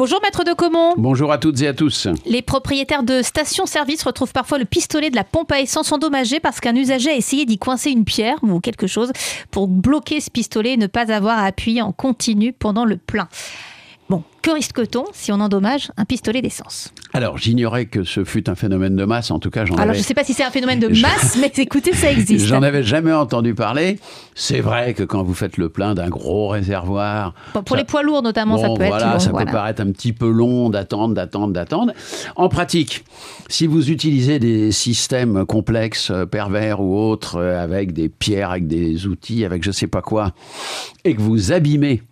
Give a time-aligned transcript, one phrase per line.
[0.00, 0.94] Bonjour maître de Comont.
[0.96, 2.08] Bonjour à toutes et à tous.
[2.24, 6.58] Les propriétaires de stations-service retrouvent parfois le pistolet de la pompe à essence endommagé parce
[6.58, 9.12] qu'un usager a essayé d'y coincer une pierre ou quelque chose
[9.50, 13.28] pour bloquer ce pistolet et ne pas avoir à appuyer en continu pendant le plein.
[14.08, 16.94] Bon, que risque-t-on si on endommage un pistolet d'essence?
[17.12, 19.30] Alors, j'ignorais que ce fût un phénomène de masse.
[19.30, 19.82] En tout cas, j'en avais...
[19.82, 22.46] Alors, je ne sais pas si c'est un phénomène de masse, mais écoutez, ça existe.
[22.46, 23.98] J'en avais jamais entendu parler.
[24.34, 27.34] C'est vrai que quand vous faites le plein d'un gros réservoir...
[27.52, 29.20] Pour ça- les poids lourds, notamment, ça peut voilà, être...
[29.20, 29.46] ça voilà.
[29.46, 31.92] peut paraître un petit peu long d'attendre, d'attendre, d'attendre.
[32.36, 33.04] En pratique,
[33.48, 38.68] si vous utilisez des systèmes complexes, euh, pervers ou autres, euh, avec des pierres, avec
[38.68, 40.32] des outils, avec je sais pas quoi,
[41.04, 42.02] et que vous abîmez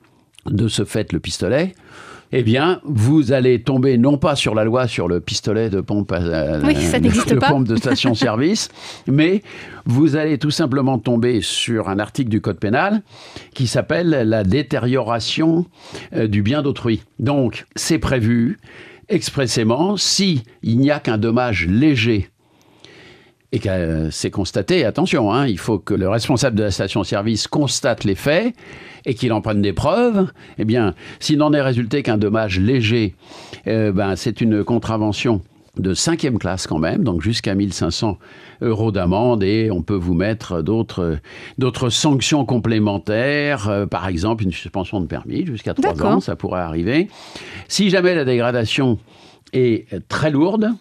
[0.47, 1.75] de ce fait le pistolet,
[2.33, 6.13] eh bien, vous allez tomber non pas sur la loi sur le pistolet de pompe,
[6.13, 8.69] à, Oui, ça de- pompe de station-service,
[9.07, 9.43] mais
[9.87, 13.03] vous allez tout simplement tomber sur un article du Code pénal
[13.55, 15.67] qui s'appelle la détérioration
[16.15, 17.03] euh, du bien d'autrui.
[17.19, 18.59] Donc, c'est prévu
[19.09, 22.29] expressément si il n'y a qu'un dommage léger
[23.53, 27.49] et que euh, c'est constaté, attention, hein, il faut que le responsable de la station-service
[27.49, 28.55] constate les faits
[29.07, 30.31] et qu'il en prenne des preuves.
[30.59, 33.15] Eh bien, s'il n'en est résulté qu'un dommage léger,
[33.67, 35.41] euh, ben, c'est une contravention
[35.79, 38.19] de cinquième classe quand même, donc jusqu'à 1500
[38.63, 41.19] euros d'amende et on peut vous mettre d'autres
[41.57, 46.17] d'autres sanctions complémentaires, euh, par exemple une suspension de permis jusqu'à trois D'accord.
[46.17, 47.09] ans, ça pourrait arriver.
[47.69, 48.99] Si jamais la dégradation
[49.53, 50.73] est très lourde,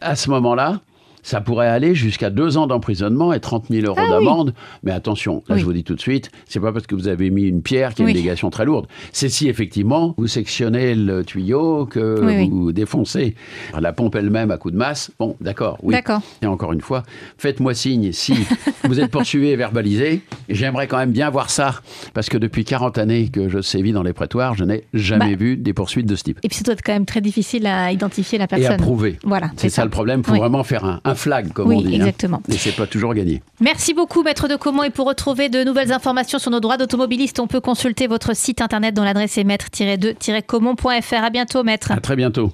[0.00, 0.80] à ce moment-là,
[1.26, 4.10] ça pourrait aller jusqu'à deux ans d'emprisonnement et 30 000 euros Ah oui.
[4.10, 4.54] d'amende.
[4.84, 5.60] Mais attention, là Oui.
[5.60, 7.94] je vous dis tout de suite, c'est pas parce que vous avez mis une pierre
[7.94, 8.86] qu'il y a une dégradation très lourde.
[9.10, 13.34] C'est si effectivement vous sectionnez le tuyau, que vous défoncez
[13.76, 15.10] la pompe elle-même à coup de masse.
[15.18, 15.94] Bon, d'accord, oui.
[15.94, 16.20] D'accord.
[16.42, 17.02] Et encore une fois,
[17.38, 18.34] faites-moi signe si
[18.84, 20.20] vous êtes poursuivi et verbalisé.
[20.48, 21.80] Et J'aimerais quand même bien voir ça,
[22.14, 25.36] parce que depuis 40 années que je sévis dans les prétoires, je n'ai jamais Bah.
[25.44, 26.38] vu des poursuites de ce type.
[26.44, 28.72] Et puis, ça doit être quand même très difficile à identifier la Et personne.
[28.74, 29.18] à prouver.
[29.24, 30.20] Voilà, C'est ça le problème.
[30.20, 30.38] Il faut Oui.
[30.38, 31.88] vraiment faire un, un flag, comme Oui, on dit.
[31.94, 31.96] hein.
[31.96, 32.42] exactement.
[32.48, 33.42] Et c'est pas toujours gagné.
[33.60, 34.82] Merci beaucoup, Maître de Comont.
[34.84, 38.60] Et pour retrouver de nouvelles informations sur nos droits d'automobiliste, on peut consulter votre site
[38.60, 41.14] internet dont l'adresse est maître-2-comont.fr.
[41.24, 41.92] À bientôt, Maître.
[41.92, 42.44] À très bientôt.